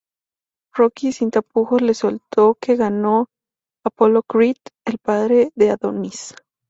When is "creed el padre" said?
4.23-5.51